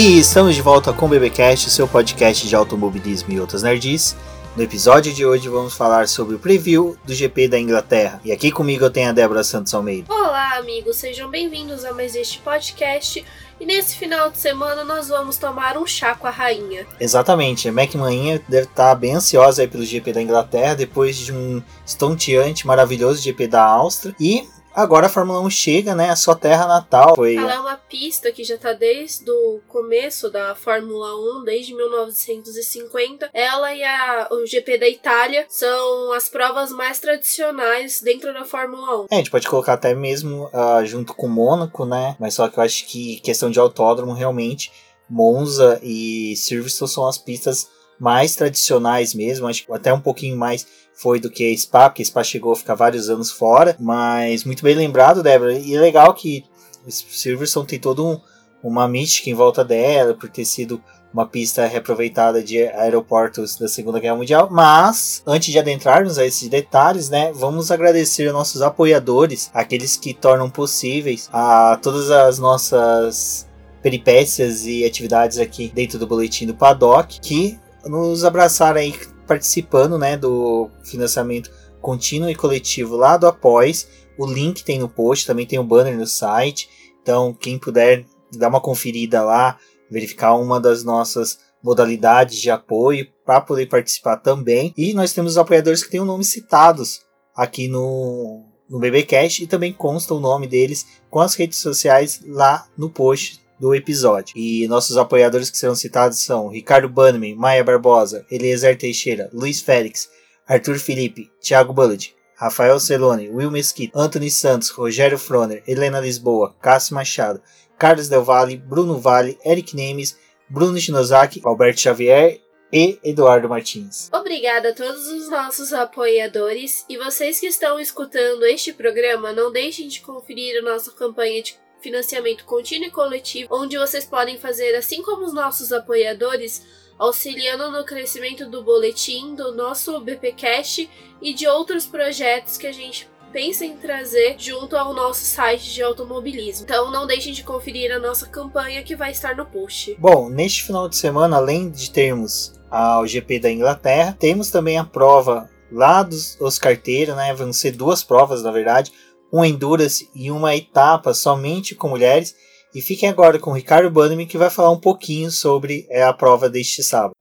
[0.00, 4.16] E estamos de volta com o BBcast, seu podcast de automobilismo e outras nerds.
[4.54, 8.20] No episódio de hoje vamos falar sobre o preview do GP da Inglaterra.
[8.24, 10.06] E aqui comigo eu tenho a Débora Santos Almeida.
[10.08, 13.24] Olá, amigos, sejam bem-vindos a mais este podcast.
[13.58, 16.86] E nesse final de semana nós vamos tomar um chá com a rainha.
[17.00, 21.32] Exatamente, a Mac Maninha deve estar bem ansiosa aí pelo GP da Inglaterra depois de
[21.32, 24.14] um estonteante, maravilhoso GP da Áustria.
[24.20, 27.16] E Agora a Fórmula 1 chega, né, à sua terra natal.
[27.16, 27.36] Foi...
[27.36, 33.30] Ela é uma pista que já está desde o começo da Fórmula 1, desde 1950.
[33.32, 39.02] Ela e a, o GP da Itália são as provas mais tradicionais dentro da Fórmula
[39.02, 39.06] 1.
[39.10, 42.16] É, a gente pode colocar até mesmo uh, junto com Mônaco, né?
[42.18, 44.70] Mas só que eu acho que questão de autódromo, realmente,
[45.08, 50.66] Monza e Silverstone são as pistas mais tradicionais mesmo, acho que até um pouquinho mais
[50.94, 54.74] foi do que Spa, porque Spa chegou a ficar vários anos fora, mas muito bem
[54.74, 56.44] lembrado, Débora, e é legal que
[56.88, 58.20] Silverstone tem todo um,
[58.62, 60.82] uma mística em volta dela, por ter sido
[61.12, 66.48] uma pista reaproveitada de aeroportos da Segunda Guerra Mundial, mas antes de adentrarmos a esses
[66.48, 73.48] detalhes, né, vamos agradecer aos nossos apoiadores, aqueles que tornam possíveis a todas as nossas
[73.82, 78.94] peripécias e atividades aqui dentro do boletim do Paddock, que nos abraçaram aí
[79.26, 83.88] participando né, do financiamento contínuo e coletivo lá do Após.
[84.18, 86.68] O link tem no post, também tem o um banner no site.
[87.02, 88.04] Então, quem puder
[88.36, 89.58] dar uma conferida lá,
[89.90, 94.72] verificar uma das nossas modalidades de apoio para poder participar também.
[94.76, 97.00] E nós temos os apoiadores que têm o nome citados
[97.34, 102.66] aqui no, no BBcast e também consta o nome deles com as redes sociais lá
[102.76, 104.34] no post do episódio.
[104.36, 110.08] E nossos apoiadores que serão citados são Ricardo Bannerman, Maia Barbosa, Eliezer Teixeira, Luiz Félix,
[110.46, 116.94] Arthur Felipe, Thiago Bullet, Rafael Celone, Will Mesquita, Anthony Santos, Rogério Froner, Helena Lisboa, Cássio
[116.94, 117.42] Machado,
[117.76, 120.16] Carlos Del Valle, Bruno Vale, Eric Nemes,
[120.48, 122.40] Bruno Shinozaki, Alberto Xavier
[122.72, 124.08] e Eduardo Martins.
[124.12, 129.88] Obrigada a todos os nossos apoiadores e vocês que estão escutando este programa, não deixem
[129.88, 135.02] de conferir a nossa campanha de financiamento contínuo e coletivo, onde vocês podem fazer, assim
[135.02, 136.62] como os nossos apoiadores,
[136.98, 140.90] auxiliando no crescimento do boletim, do nosso BPcast
[141.22, 145.82] e de outros projetos que a gente pensa em trazer junto ao nosso site de
[145.82, 146.64] automobilismo.
[146.64, 149.94] Então não deixem de conferir a nossa campanha que vai estar no post.
[149.98, 154.84] Bom, neste final de semana, além de termos o GP da Inglaterra, temos também a
[154.84, 157.34] prova lá dos Oscarteiro, né?
[157.34, 158.92] Vão ser duas provas, na verdade
[159.32, 162.34] um Endurance e uma etapa somente com mulheres.
[162.74, 166.12] E fiquem agora com o Ricardo Bannerman que vai falar um pouquinho sobre é, a
[166.12, 167.12] prova deste sábado.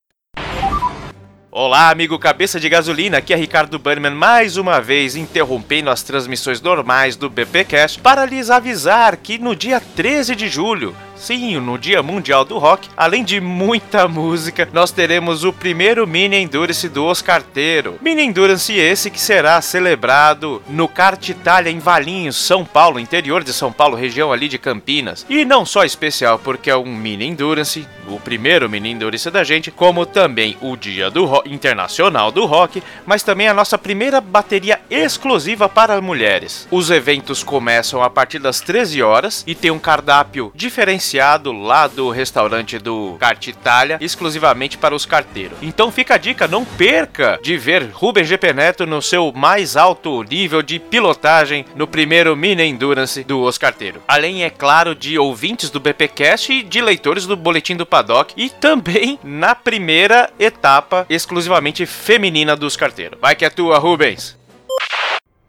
[1.50, 6.62] Olá, amigo cabeça de gasolina, aqui é Ricardo Bannerman mais uma vez interrompendo as transmissões
[6.62, 12.04] normais do BPcast para lhes avisar que no dia 13 de julho Sim, no Dia
[12.04, 17.98] Mundial do Rock, além de muita música, nós teremos o primeiro Mini Endurance do Oscarteiro.
[18.02, 23.52] Mini Endurance esse que será celebrado no Kart Itália em Valinhos, São Paulo, interior de
[23.52, 25.26] São Paulo, região ali de Campinas.
[25.28, 29.72] E não só especial porque é um Mini Endurance, o primeiro Mini Endurance da gente,
[29.72, 35.68] como também o Dia do Internacional do Rock, mas também a nossa primeira bateria exclusiva
[35.68, 36.68] para mulheres.
[36.70, 41.88] Os eventos começam a partir das 13 horas e tem um cardápio diferenciado diferenciado lá
[41.88, 45.58] do restaurante do Kart Itália, exclusivamente para os carteiros.
[45.62, 50.24] Então fica a dica, não perca de ver Rubens GP Neto no seu mais alto
[50.24, 54.02] nível de pilotagem no primeiro Mini Endurance do Oscarteiro.
[54.08, 58.50] Além, é claro, de ouvintes do BPcast e de leitores do Boletim do Paddock e
[58.50, 63.20] também na primeira etapa exclusivamente feminina dos carteiros.
[63.22, 64.38] Vai que é tua, Rubens!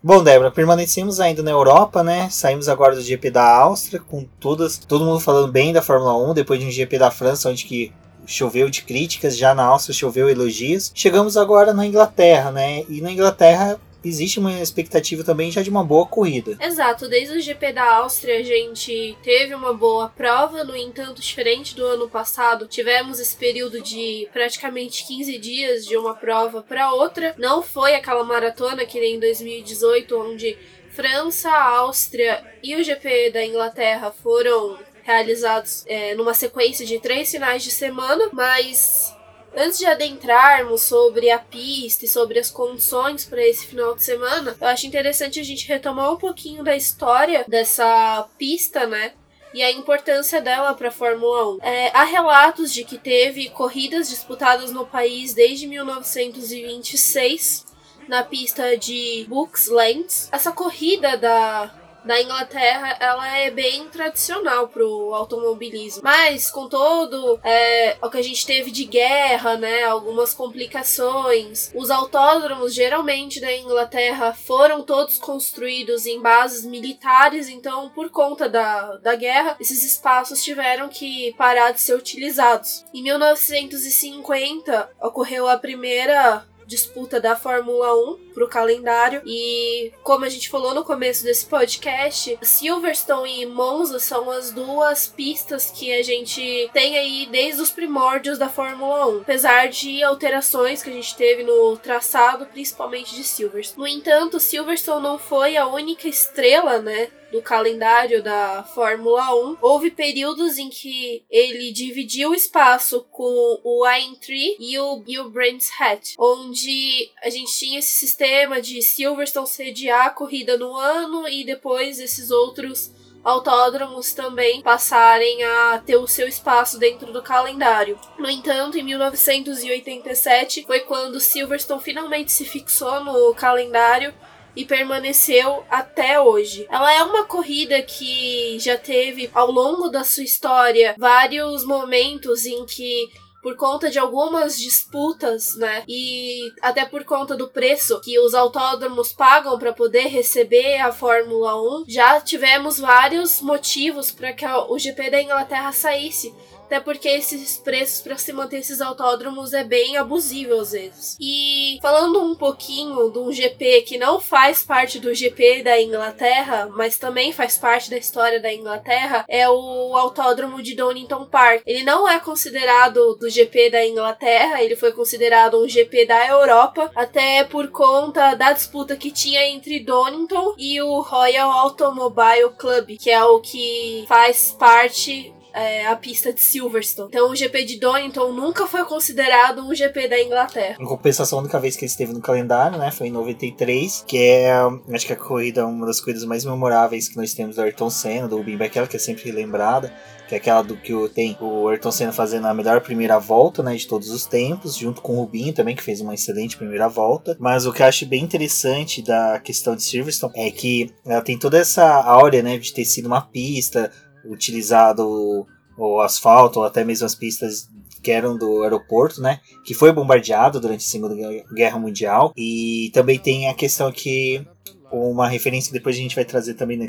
[0.09, 2.31] Bom, Débora, permanecemos ainda na Europa, né?
[2.31, 6.33] Saímos agora do GP da Áustria, com todas, todo mundo falando bem da Fórmula 1,
[6.33, 7.93] depois de um GP da França, onde que
[8.25, 10.91] choveu de críticas, já na Áustria choveu elogios.
[10.95, 12.85] Chegamos agora na Inglaterra, né?
[12.89, 16.57] E na Inglaterra existe uma expectativa também já de uma boa corrida.
[16.61, 21.75] Exato, desde o GP da Áustria a gente teve uma boa prova, no entanto, diferente
[21.75, 27.35] do ano passado, tivemos esse período de praticamente 15 dias de uma prova para outra.
[27.39, 30.57] Não foi aquela maratona que nem em 2018, onde
[30.91, 37.63] França, Áustria e o GP da Inglaterra foram realizados é, numa sequência de três finais
[37.63, 39.15] de semana, mas
[39.57, 44.57] Antes de adentrarmos sobre a pista e sobre as condições para esse final de semana,
[44.61, 49.13] eu acho interessante a gente retomar um pouquinho da história dessa pista, né?
[49.53, 51.59] e a importância dela para a Fórmula 1.
[51.63, 57.67] É, há relatos de que teve corridas disputadas no país desde 1926
[58.09, 60.29] na pista de Buxlands.
[60.33, 61.75] Essa corrida da
[62.09, 66.01] da Inglaterra, ela é bem tradicional pro automobilismo.
[66.03, 71.91] Mas com todo é, o que a gente teve de guerra, né, algumas complicações, os
[71.91, 79.15] autódromos geralmente da Inglaterra foram todos construídos em bases militares, então por conta da, da
[79.15, 82.87] guerra, esses espaços tiveram que parar de ser utilizados.
[82.95, 89.21] Em 1950 ocorreu a primeira disputa da Fórmula 1 pro calendário.
[89.27, 95.09] E como a gente falou no começo desse podcast, Silverstone e Monza são as duas
[95.09, 99.21] pistas que a gente tem aí desde os primórdios da Fórmula 1.
[99.23, 103.79] Apesar de alterações que a gente teve no traçado, principalmente de Silverstone.
[103.79, 107.11] No entanto, Silverstone não foi a única estrela, né?
[107.31, 113.85] do calendário da Fórmula 1, houve períodos em que ele dividiu o espaço com o
[113.85, 118.28] Aintree e o, e o Brands Hatch, onde a gente tinha esse sistema
[118.61, 122.93] de Silverstone sediar a corrida no ano e depois esses outros
[123.25, 127.99] autódromos também passarem a ter o seu espaço dentro do calendário.
[128.19, 134.15] No entanto, em 1987 foi quando Silverstone finalmente se fixou no calendário
[134.57, 136.67] e permaneceu até hoje.
[136.71, 142.67] Ela é uma corrida que já teve ao longo da sua história vários momentos em
[142.67, 143.09] que
[143.43, 145.85] por conta de algumas disputas, né?
[145.89, 151.61] E até por conta do preço que os autódromos pagam para poder receber a Fórmula
[151.81, 156.35] 1, já tivemos vários motivos para que o GP da Inglaterra saísse
[156.69, 161.17] até porque esses preços para se manter esses autódromos é bem abusivo às vezes.
[161.19, 166.69] E falando um pouquinho de um GP que não faz parte do GP da Inglaterra,
[166.75, 171.63] mas também faz parte da história da Inglaterra, é o Autódromo de Donington Park.
[171.65, 176.91] Ele não é considerado do GP da Inglaterra, ele foi considerado um GP da Europa,
[176.95, 183.11] até por conta da disputa que tinha entre Donington e o Royal Automobile Club, que
[183.11, 187.09] é o que faz parte é, a pista de Silverstone.
[187.09, 190.77] Então o GP de Donington nunca foi considerado um GP da Inglaterra.
[190.79, 194.19] Em compensação, a única vez que ele esteve no calendário, né, foi em 93, que
[194.19, 194.53] é,
[194.93, 198.29] acho que a corrida, uma das corridas mais memoráveis que nós temos do Ayrton Senna,
[198.29, 199.93] do Rubin Barrichello, que é sempre lembrada
[200.29, 203.75] que é aquela do que tem o Ayrton Senna fazendo a melhor primeira volta, né,
[203.75, 207.35] de todos os tempos, junto com o Rubinho também, que fez uma excelente primeira volta.
[207.41, 211.39] Mas o que eu acho bem interessante da questão de Silverstone é que ela tem
[211.39, 213.91] toda essa áurea, né, de ter sido uma pista
[214.29, 215.47] utilizado
[215.77, 217.69] o asfalto ou até mesmo as pistas
[218.03, 221.15] que eram do aeroporto, né, que foi bombardeado durante a Segunda
[221.53, 224.47] Guerra Mundial e também tem a questão que
[224.91, 226.87] uma referência que depois a gente vai trazer também na,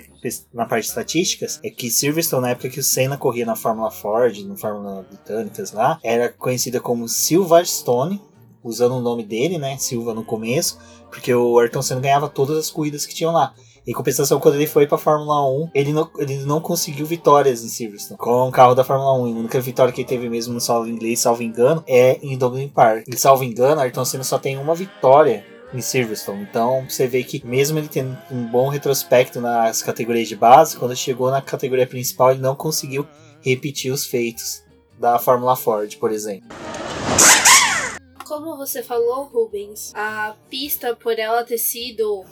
[0.54, 3.92] na, parte de estatísticas é que Silverstone, na época que o Senna corria na Fórmula
[3.92, 8.22] Ford, na Fórmula Britânicas lá, era conhecida como Silverstone,
[8.64, 12.70] usando o nome dele, né, Silva no começo, porque o Ayrton Senna ganhava todas as
[12.70, 13.54] corridas que tinham lá.
[13.90, 17.68] Em compensação, quando ele foi pra Fórmula 1, ele não, ele não conseguiu vitórias em
[17.68, 19.16] Silverstone com o carro da Fórmula 1.
[19.16, 22.68] A única vitória que ele teve mesmo no solo inglês, salvo engano, é em Dublin
[22.68, 23.06] Park.
[23.08, 25.44] E salvo engano, Ayrton Senna só tem uma vitória
[25.74, 26.44] em Silverstone.
[26.44, 30.96] Então você vê que mesmo ele tendo um bom retrospecto nas categorias de base, quando
[30.96, 33.08] chegou na categoria principal ele não conseguiu
[33.42, 34.62] repetir os feitos
[35.00, 36.48] da Fórmula Ford, por exemplo
[38.30, 42.24] como você falou, Rubens, a pista, por ela ter sido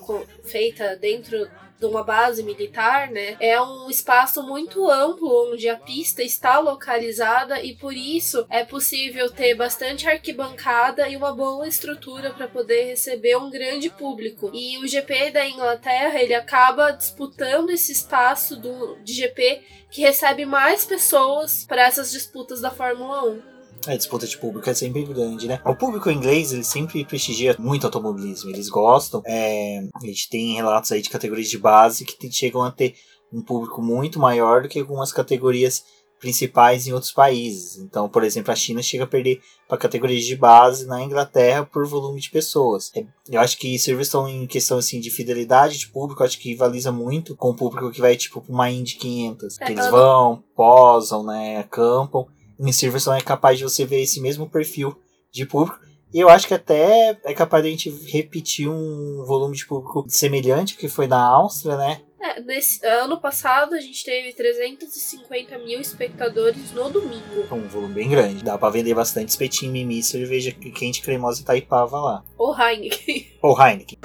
[0.43, 1.49] feita dentro
[1.79, 3.35] de uma base militar, né?
[3.39, 9.31] É um espaço muito amplo onde a pista está localizada e por isso é possível
[9.31, 14.51] ter bastante arquibancada e uma boa estrutura para poder receber um grande público.
[14.53, 20.45] E o GP da Inglaterra, ele acaba disputando esse espaço do de GP que recebe
[20.45, 23.56] mais pessoas para essas disputas da Fórmula 1.
[23.85, 25.61] A disputa de público é sempre grande, né?
[25.65, 28.49] O público inglês, ele sempre prestigia muito automobilismo.
[28.49, 29.21] Eles gostam.
[29.25, 32.95] É, a gente tem relatos aí de categorias de base que chegam a ter
[33.31, 35.83] um público muito maior do que algumas categorias
[36.19, 37.77] principais em outros países.
[37.77, 41.85] Então, por exemplo, a China chega a perder para categorias de base na Inglaterra por
[41.85, 42.91] volume de pessoas.
[42.95, 46.91] É, eu acho que Silverstone, em questão assim, de fidelidade de público, acho que rivaliza
[46.91, 49.57] muito com o público que vai tipo para uma Indy 500.
[49.57, 52.25] Que eles vão, posam, né, acampam
[52.59, 54.97] em Silverstone é capaz de você ver esse mesmo perfil
[55.31, 55.79] de público.
[56.13, 60.05] E eu acho que até é capaz de a gente repetir um volume de público
[60.07, 62.01] semelhante que foi na Áustria, né?
[62.19, 67.45] É, nesse ano passado a gente teve 350 mil espectadores no domingo.
[67.51, 68.43] Um volume bem grande.
[68.43, 72.23] Dá pra vender bastante espetinho, mimi, cerveja quente, cremosa e taipava lá.
[72.37, 73.27] Ou Heineken.
[73.41, 73.99] Ou Heineken.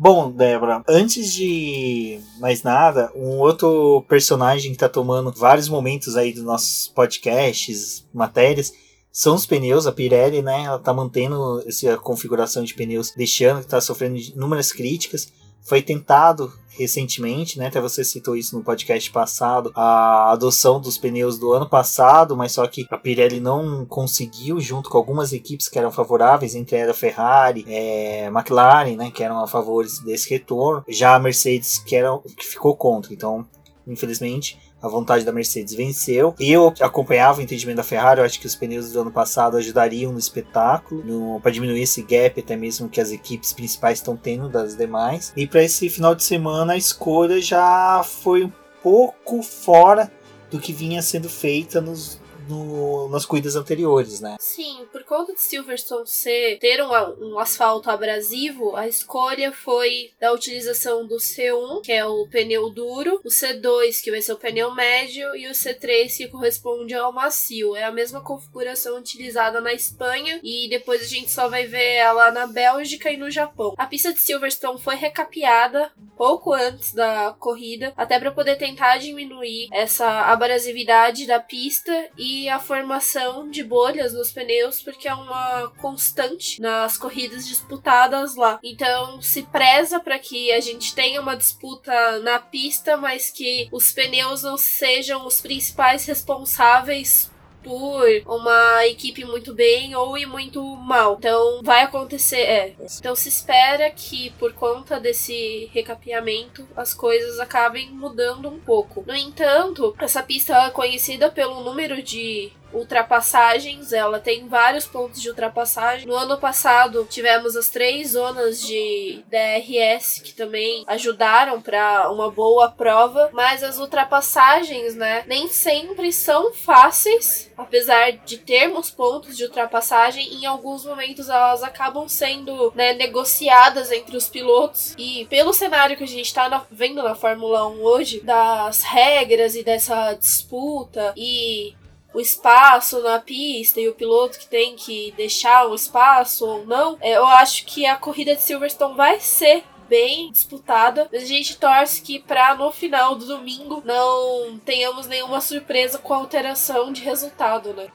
[0.00, 6.32] Bom, Débora, antes de mais nada, um outro personagem que tá tomando vários momentos aí
[6.32, 8.72] dos nossos podcasts, matérias,
[9.10, 10.62] são os pneus, a Pirelli, né?
[10.66, 15.32] Ela tá mantendo essa configuração de pneus, deixando que tá sofrendo inúmeras críticas.
[15.68, 17.66] Foi tentado recentemente, né?
[17.66, 22.52] Até você citou isso no podcast passado, a adoção dos pneus do ano passado, mas
[22.52, 26.94] só que a Pirelli não conseguiu, junto com algumas equipes que eram favoráveis, entre ela
[26.94, 29.10] Ferrari, é, McLaren, né?
[29.10, 30.84] Que eram a favor desse retorno.
[30.88, 33.12] Já a Mercedes que, era, que ficou contra.
[33.12, 33.46] Então,
[33.86, 36.34] infelizmente, a vontade da Mercedes venceu.
[36.38, 40.12] Eu acompanhava o entendimento da Ferrari, eu acho que os pneus do ano passado ajudariam
[40.12, 44.76] no espetáculo, para diminuir esse gap até mesmo que as equipes principais estão tendo das
[44.76, 45.32] demais.
[45.36, 50.10] E para esse final de semana a escolha já foi um pouco fora
[50.50, 54.36] do que vinha sendo feita nos no, nas corridas anteriores, né?
[54.40, 56.90] Sim, por conta de Silverstone ser ter um,
[57.20, 63.20] um asfalto abrasivo, a escolha foi da utilização do C1, que é o pneu duro,
[63.24, 67.76] o C2, que vai ser o pneu médio, e o C3, que corresponde ao macio.
[67.76, 72.30] É a mesma configuração utilizada na Espanha e depois a gente só vai ver ela
[72.30, 73.74] na Bélgica e no Japão.
[73.76, 79.68] A pista de Silverstone foi recapeada pouco antes da corrida, até para poder tentar diminuir
[79.72, 86.60] essa abrasividade da pista e a formação de bolhas nos pneus, porque é uma constante
[86.60, 88.60] nas corridas disputadas lá.
[88.62, 93.92] Então se preza para que a gente tenha uma disputa na pista, mas que os
[93.92, 97.30] pneus não sejam os principais responsáveis
[97.62, 101.16] por uma equipe muito bem ou ir muito mal.
[101.18, 102.74] Então vai acontecer, é.
[102.98, 109.04] Então se espera que por conta desse recapeamento as coisas acabem mudando um pouco.
[109.06, 115.28] No entanto, essa pista é conhecida pelo número de ultrapassagens, ela tem vários pontos de
[115.28, 116.06] ultrapassagem.
[116.06, 122.70] No ano passado tivemos as três zonas de DRS que também ajudaram para uma boa
[122.70, 130.34] prova, mas as ultrapassagens, né, nem sempre são fáceis, apesar de termos pontos de ultrapassagem,
[130.34, 136.04] em alguns momentos elas acabam sendo né, negociadas entre os pilotos e pelo cenário que
[136.04, 141.74] a gente está vendo na Fórmula 1 hoje, das regras e dessa disputa e
[142.12, 146.96] o espaço na pista e o piloto que tem que deixar o espaço ou não,
[147.00, 151.08] é, eu acho que a corrida de Silverstone vai ser bem disputada.
[151.10, 156.14] Mas a gente torce que para no final do domingo não tenhamos nenhuma surpresa com
[156.14, 157.88] alteração de resultado, né?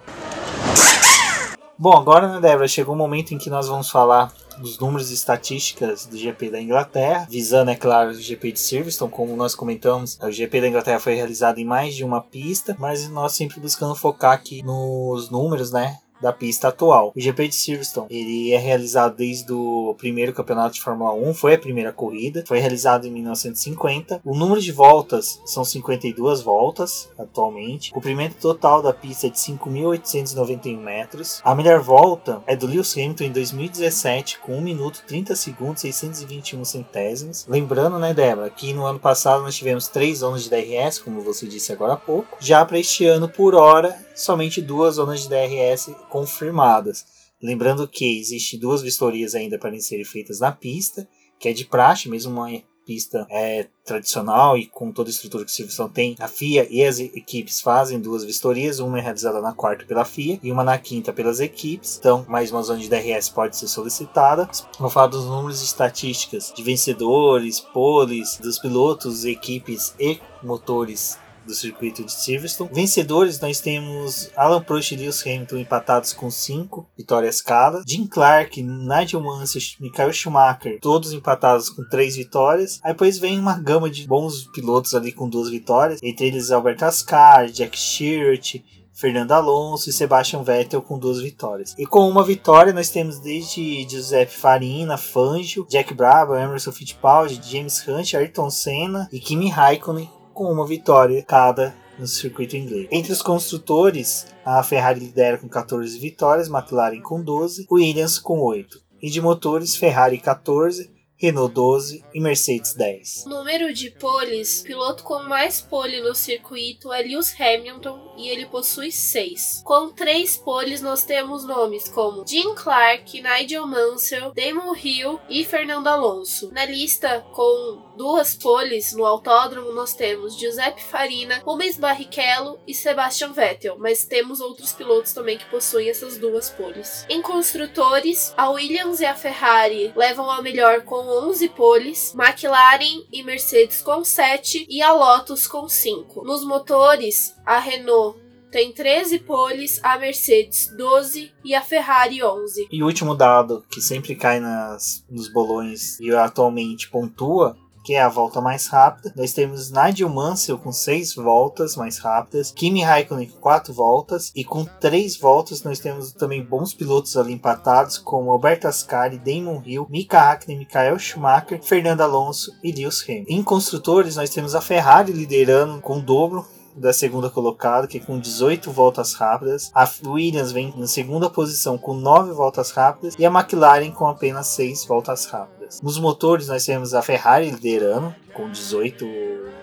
[1.83, 5.15] Bom, agora, né, Débora, chegou o momento em que nós vamos falar dos números e
[5.15, 10.17] estatísticas do GP da Inglaterra, visando, é claro, o GP de Silverstone, como nós comentamos,
[10.21, 13.95] o GP da Inglaterra foi realizado em mais de uma pista, mas nós sempre buscando
[13.95, 15.97] focar aqui nos números, né?
[16.23, 17.11] Da pista atual.
[17.13, 21.55] O GP de Silverstone ele é realizado desde o primeiro campeonato de Fórmula 1, foi
[21.55, 24.21] a primeira corrida, foi realizado em 1950.
[24.23, 27.91] O número de voltas são 52 voltas atualmente.
[27.91, 31.41] O comprimento total da pista é de 5.891 metros.
[31.43, 36.63] A melhor volta é do Lewis Hamilton em 2017 com 1 minuto 30 segundos 621
[36.63, 37.45] centésimos.
[37.49, 41.45] Lembrando, né, Débora, que no ano passado nós tivemos três zonas de DRS, como você
[41.45, 42.37] disse agora há pouco.
[42.39, 47.05] Já para este ano, por hora, somente duas zonas de DRS confirmadas.
[47.41, 51.07] Lembrando que existe duas vistorias ainda para serem feitas na pista,
[51.39, 52.49] que é de praxe, mesmo uma
[52.85, 56.83] pista é, tradicional e com toda a estrutura que o Silverstone tem, a FIA e
[56.83, 60.77] as equipes fazem duas vistorias, uma é realizada na quarta pela FIA e uma na
[60.77, 61.97] quinta pelas equipes.
[61.97, 64.49] Então, mais uma zona de DRS pode ser solicitada.
[64.79, 71.53] Vou falar dos números e estatísticas de vencedores, poles, dos pilotos, equipes e motores do
[71.53, 72.69] circuito de Silverstone.
[72.73, 77.83] Vencedores, nós temos Alan Prost e Lewis Hamilton empatados com 5 vitórias cada.
[77.85, 82.79] Jim Clark, Nigel Mansell, Michael Schumacher, todos empatados com 3 vitórias.
[82.83, 86.83] Aí depois vem uma gama de bons pilotos ali com duas vitórias, entre eles Albert
[86.83, 88.55] Ascar, Jack Stewart,
[88.93, 91.75] Fernando Alonso e Sebastian Vettel com duas vitórias.
[91.77, 97.85] E com uma vitória nós temos desde Giuseppe Farina, Fangio, Jack Brabham, Emerson Fittipaldi, James
[97.87, 102.87] Hunt, Ayrton Senna e Kimi Raikkonen com uma vitória cada no circuito inglês.
[102.91, 108.81] Entre os construtores, a Ferrari lidera com 14 vitórias, McLaren com 12, Williams com 8.
[109.01, 110.91] E de motores, Ferrari 14,
[111.23, 113.25] Renault 12 e Mercedes 10.
[113.27, 118.91] Número de poles, piloto com mais pole no circuito é Lewis Hamilton e ele possui
[118.91, 119.61] 6.
[119.63, 125.87] Com 3 poles nós temos nomes como Jim Clark, Nigel Mansell, Damon Hill e Fernando
[125.87, 126.51] Alonso.
[126.51, 133.31] Na lista com duas poles no autódromo nós temos Giuseppe Farina, Rubens Barrichello e Sebastian
[133.31, 137.05] Vettel, mas temos outros pilotos também que possuem essas duas poles.
[137.09, 140.95] Em construtores, a Williams e a Ferrari levam a melhor com
[141.27, 146.23] 11 poles, McLaren e Mercedes com 7 e a Lotus com 5.
[146.23, 148.23] Nos motores, a Renault
[148.53, 152.67] tem 13 poles, a Mercedes 12 e a Ferrari 11.
[152.71, 158.01] E o último dado que sempre cai nas, nos bolões e atualmente pontua que é
[158.01, 159.13] a volta mais rápida.
[159.15, 164.43] Nós temos Nigel Mansell com 6 voltas mais rápidas, Kimi Raikkonen com 4 voltas, e
[164.43, 169.87] com 3 voltas nós temos também bons pilotos ali empatados, como Alberto Ascari, Damon Hill,
[169.89, 173.33] Mika Hakkinen, Michael Schumacher, Fernando Alonso e Lewis Hamilton.
[173.33, 178.01] Em construtores, nós temos a Ferrari liderando com o dobro da segunda colocada, que é
[178.01, 179.71] com 18 voltas rápidas.
[179.73, 184.47] A Williams vem na segunda posição com 9 voltas rápidas e a McLaren com apenas
[184.47, 185.62] 6 voltas rápidas.
[185.81, 189.05] Nos motores nós temos a Ferrari liderando com 18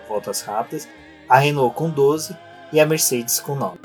[0.07, 0.87] voltas rápidas,
[1.29, 2.35] a Renault com 12
[2.73, 3.79] e a Mercedes com 9.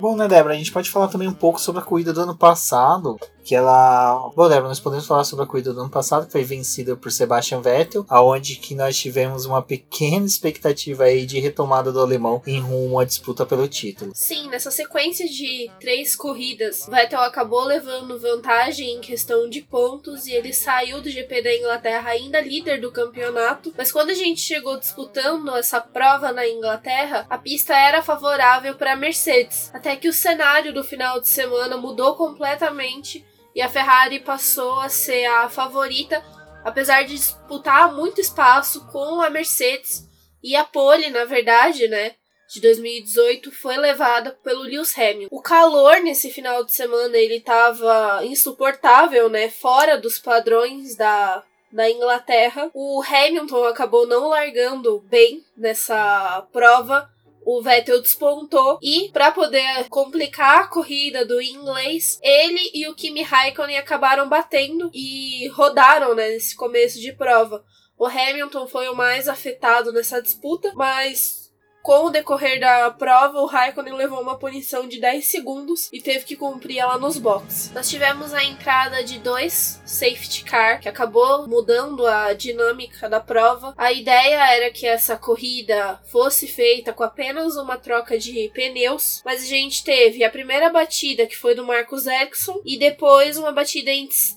[0.00, 0.54] Bom, né, Débora?
[0.54, 4.30] A gente pode falar também um pouco sobre a corrida do ano passado, que ela.
[4.34, 7.12] Bom, Débora, nós podemos falar sobre a corrida do ano passado, que foi vencida por
[7.12, 12.58] Sebastian Vettel, aonde que nós tivemos uma pequena expectativa aí de retomada do alemão em
[12.58, 14.12] rumo à disputa pelo título.
[14.14, 20.32] Sim, nessa sequência de três corridas, Vettel acabou levando vantagem em questão de pontos e
[20.32, 23.74] ele saiu do GP da Inglaterra ainda líder do campeonato.
[23.76, 28.94] Mas quando a gente chegou disputando essa prova na Inglaterra, a pista era favorável para
[28.94, 33.24] a Mercedes, até que o cenário do final de semana mudou completamente
[33.54, 36.24] e a Ferrari passou a ser a favorita,
[36.64, 40.08] apesar de disputar muito espaço com a Mercedes.
[40.42, 42.14] E a pole, na verdade, né,
[42.52, 45.28] de 2018 foi levada pelo Lewis Hamilton.
[45.30, 51.42] O calor nesse final de semana ele estava insuportável, né, fora dos padrões da
[51.74, 52.70] da Inglaterra.
[52.72, 57.10] O Hamilton acabou não largando bem nessa prova
[57.44, 63.22] o Vettel despontou e para poder complicar a corrida do inglês, ele e o Kimi
[63.22, 67.64] Raikkonen acabaram batendo e rodaram né, nesse começo de prova.
[67.98, 71.43] O Hamilton foi o mais afetado nessa disputa, mas
[71.84, 76.24] com o decorrer da prova, o Raikkonen levou uma punição de 10 segundos e teve
[76.24, 77.70] que cumprir ela nos boxes.
[77.74, 83.74] Nós tivemos a entrada de dois safety car, que acabou mudando a dinâmica da prova.
[83.76, 89.42] A ideia era que essa corrida fosse feita com apenas uma troca de pneus, mas
[89.42, 93.90] a gente teve a primeira batida, que foi do Marcos Ericsson, e depois uma batida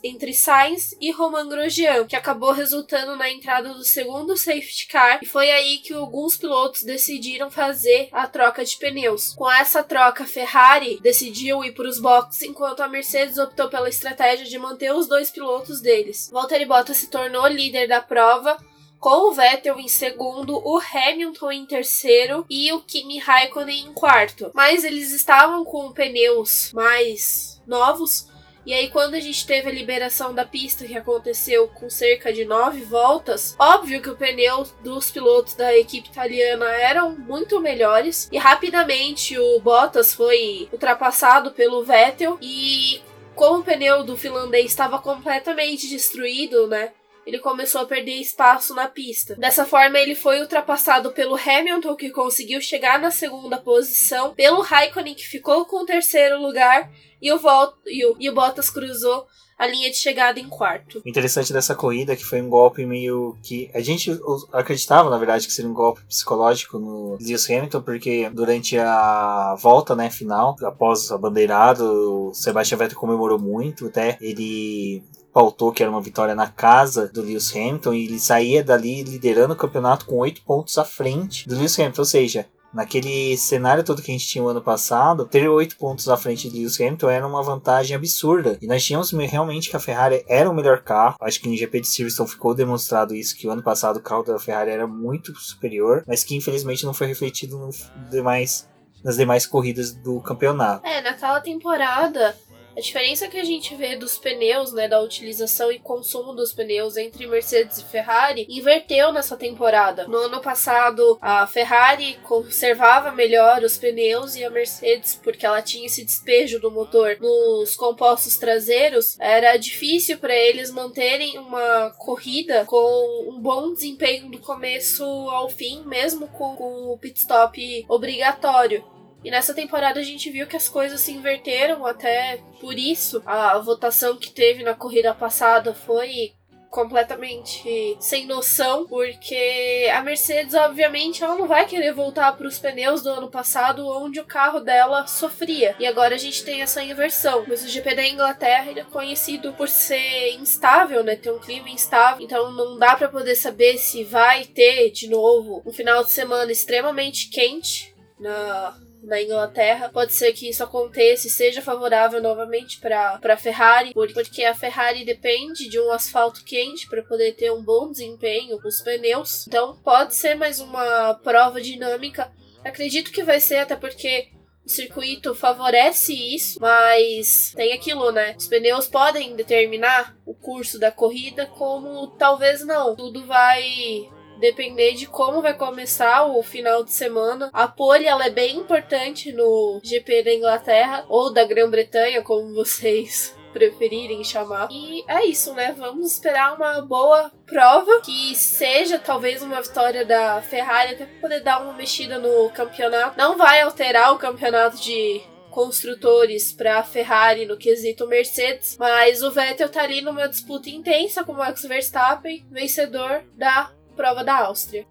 [0.03, 5.25] entre Sainz e Roman Grosjean, que acabou resultando na entrada do segundo safety car, e
[5.25, 9.33] foi aí que alguns pilotos decidiram decidiram fazer a troca de pneus.
[9.35, 13.89] Com essa troca, a Ferrari decidiu ir para os boxes, enquanto a Mercedes optou pela
[13.89, 16.29] estratégia de manter os dois pilotos deles.
[16.31, 18.57] Valtteri Bottas se tornou líder da prova,
[18.99, 24.49] com o Vettel em segundo, o Hamilton em terceiro e o Kimi Raikkonen em quarto.
[24.55, 28.27] Mas eles estavam com pneus mais novos,
[28.67, 32.43] e aí, quando a gente teve a liberação da pista, que aconteceu com cerca de
[32.43, 38.27] nove voltas, óbvio que o pneu dos pilotos da equipe italiana eram muito melhores.
[38.29, 42.37] E rapidamente o Bottas foi ultrapassado pelo Vettel.
[42.41, 43.01] E
[43.33, 46.91] como o pneu do finlandês estava completamente destruído, né?
[47.27, 49.35] Ele começou a perder espaço na pista.
[49.35, 55.13] Dessa forma, ele foi ultrapassado pelo Hamilton, que conseguiu chegar na segunda posição, pelo Raikkonen,
[55.13, 56.89] que ficou com o terceiro lugar,
[57.21, 57.39] e o,
[57.85, 59.27] e o, e o Bottas cruzou
[59.59, 61.01] a linha de chegada em quarto.
[61.05, 64.17] Interessante dessa corrida que foi um golpe meio que a gente
[64.53, 69.95] acreditava na verdade que seria um golpe psicológico no Lewis Hamilton porque durante a volta
[69.95, 75.03] né final após a bandeirada o Sebastian Vettel comemorou muito até ele
[75.37, 79.53] pautou que era uma vitória na casa do Lewis Hamilton e ele saía dali liderando
[79.53, 84.01] o campeonato com oito pontos à frente do Lewis Hamilton, ou seja, naquele cenário todo
[84.01, 87.09] que a gente tinha o ano passado, ter oito pontos à frente de Lewis Hamilton
[87.11, 88.57] era uma vantagem absurda.
[88.59, 91.17] E nós tínhamos realmente que a Ferrari era o melhor carro.
[91.21, 94.23] Acho que no GP de Silverstone ficou demonstrado isso, que o ano passado o carro
[94.23, 97.69] da Ferrari era muito superior, mas que infelizmente não foi refletido no
[98.09, 98.67] demais,
[99.03, 100.83] nas demais corridas do campeonato.
[100.83, 102.35] É, naquela temporada
[102.77, 106.95] a diferença que a gente vê dos pneus, né, da utilização e consumo dos pneus
[106.95, 110.07] entre Mercedes e Ferrari, inverteu nessa temporada.
[110.07, 115.87] No ano passado, a Ferrari conservava melhor os pneus e a Mercedes, porque ela tinha
[115.87, 123.31] esse despejo do motor nos compostos traseiros, era difícil para eles manterem uma corrida com
[123.31, 126.53] um bom desempenho do começo ao fim, mesmo com,
[126.93, 128.96] o pit stop obrigatório.
[129.27, 133.57] E nessa temporada a gente viu que as coisas se inverteram, até por isso a
[133.57, 136.31] votação que teve na corrida passada foi
[136.69, 143.01] completamente sem noção, porque a Mercedes, obviamente, ela não vai querer voltar para os pneus
[143.01, 145.75] do ano passado, onde o carro dela sofria.
[145.77, 147.43] E agora a gente tem essa inversão.
[147.49, 151.17] Mas o GP da Inglaterra ele é conhecido por ser instável, né?
[151.17, 155.61] Ter um clima instável, então não dá para poder saber se vai ter de novo
[155.65, 159.89] um final de semana extremamente quente na na Inglaterra.
[159.89, 165.05] Pode ser que isso aconteça e seja favorável novamente para a Ferrari, porque a Ferrari
[165.05, 169.47] depende de um asfalto quente para poder ter um bom desempenho com os pneus.
[169.47, 172.31] Então pode ser mais uma prova dinâmica.
[172.63, 174.27] Acredito que vai ser, até porque
[174.65, 178.35] o circuito favorece isso, mas tem aquilo, né?
[178.37, 182.93] Os pneus podem determinar o curso da corrida, como talvez não.
[182.93, 187.49] Tudo vai depender de como vai começar o final de semana.
[187.53, 193.35] A pole ela é bem importante no GP da Inglaterra ou da Grã-Bretanha, como vocês
[193.51, 194.67] preferirem chamar.
[194.71, 195.73] E é isso, né?
[195.77, 201.61] Vamos esperar uma boa prova, que seja talvez uma vitória da Ferrari, até poder dar
[201.61, 203.17] uma mexida no campeonato.
[203.17, 205.21] Não vai alterar o campeonato de
[205.57, 211.23] construtores para a Ferrari no quesito Mercedes, mas o Vettel tá ali numa disputa intensa
[211.23, 214.85] com o Max Verstappen, vencedor da prova da Áustria.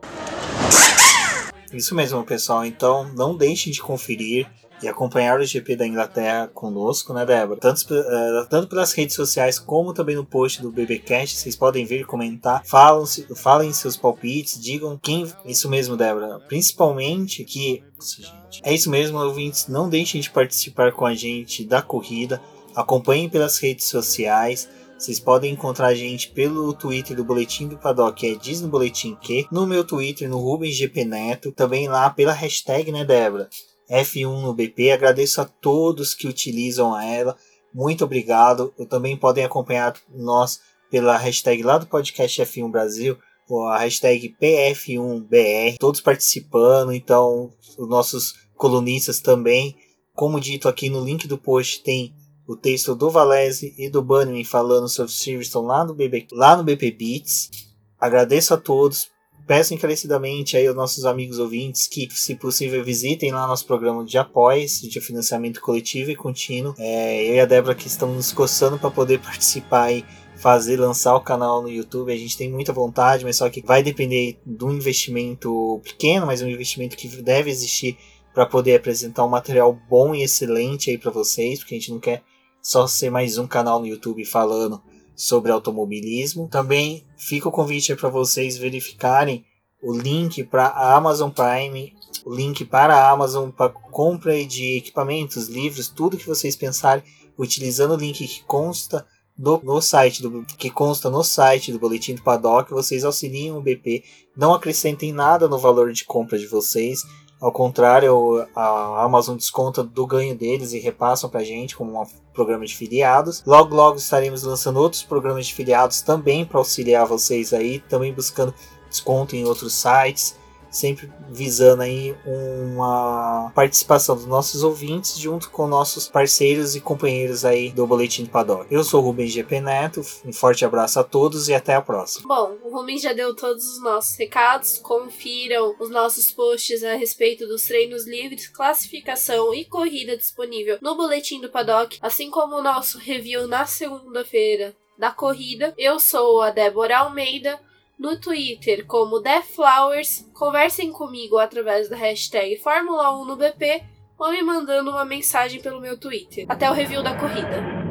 [1.72, 2.64] Isso mesmo, pessoal.
[2.64, 4.46] Então não deixem de conferir
[4.82, 7.58] e acompanhar o GP da Inglaterra conosco, né, Débora?
[7.58, 12.04] Tanto, uh, tanto pelas redes sociais como também no post do BBcast, vocês podem vir
[12.04, 15.32] comentar, falam, falem seus palpites, digam quem.
[15.46, 16.40] Isso mesmo, Débora.
[16.40, 17.82] Principalmente que.
[17.96, 18.60] Nossa, gente.
[18.62, 19.66] É isso mesmo, ouvintes.
[19.68, 22.40] Não deixem de participar com a gente da corrida.
[22.74, 24.68] Acompanhem pelas redes sociais.
[24.98, 28.68] Vocês podem encontrar a gente pelo Twitter do Boletim do Paddock, que é Diz no
[28.68, 33.48] Boletim que, no meu Twitter, no Rubens Neto, também lá pela hashtag, né, Débora?
[33.90, 34.90] F1 no BP.
[34.90, 37.36] Agradeço a todos que utilizam ela.
[37.74, 38.72] Muito obrigado.
[38.78, 43.18] Eu também podem acompanhar nós pela hashtag lá do podcast F1 Brasil,
[43.50, 49.76] ou a hashtag PF1BR, todos participando, então os nossos colunistas também.
[50.14, 52.14] Como dito aqui no link do post tem
[52.46, 56.64] o texto do Valese e do Bunnyman falando sobre Silverstone lá no BP, lá no
[56.64, 57.50] BP Beats.
[57.98, 59.10] Agradeço a todos
[59.46, 64.18] Peço encarecidamente aí aos nossos amigos ouvintes que, se possível, visitem lá nosso programa de
[64.18, 66.74] apoios, de financiamento coletivo e contínuo.
[66.76, 70.04] É, eu e a Débora que estamos nos coçando para poder participar e
[70.34, 72.12] fazer, lançar o canal no YouTube.
[72.12, 76.42] A gente tem muita vontade, mas só que vai depender de um investimento pequeno, mas
[76.42, 77.96] um investimento que deve existir
[78.34, 82.00] para poder apresentar um material bom e excelente aí para vocês, porque a gente não
[82.00, 82.24] quer
[82.66, 84.82] só ser mais um canal no YouTube falando
[85.14, 86.48] sobre automobilismo.
[86.48, 89.44] Também fica o convite para vocês verificarem
[89.80, 95.46] o link para a Amazon Prime, o link para a Amazon para compra de equipamentos,
[95.46, 97.04] livros, tudo que vocês pensarem,
[97.38, 99.06] utilizando o link que consta
[99.38, 103.62] no, no site do que consta no site do boletim do Paddock, vocês auxiliam o
[103.62, 104.02] BP,
[104.36, 107.04] não acrescentem nada no valor de compra de vocês
[107.40, 112.64] ao contrário, a Amazon desconta do ganho deles e repassam pra gente como um programa
[112.64, 113.42] de filiados.
[113.46, 118.54] Logo, logo estaremos lançando outros programas de filiados também para auxiliar vocês aí, também buscando
[118.88, 120.36] desconto em outros sites
[120.76, 127.70] sempre visando aí uma participação dos nossos ouvintes junto com nossos parceiros e companheiros aí
[127.70, 128.66] do Boletim do Paddock.
[128.72, 132.28] Eu sou o Rubens GP Neto, um forte abraço a todos e até a próxima.
[132.28, 137.46] Bom, o Rubens já deu todos os nossos recados, confiram os nossos posts a respeito
[137.46, 142.98] dos treinos livres, classificação e corrida disponível no Boletim do Paddock, assim como o nosso
[142.98, 145.74] review na segunda-feira da corrida.
[145.76, 147.60] Eu sou a Débora Almeida,
[147.98, 153.82] no Twitter como TheFlowers, conversem comigo através da hashtag Fórmula 1 no BP
[154.18, 156.46] ou me mandando uma mensagem pelo meu Twitter.
[156.48, 157.85] Até o review da corrida.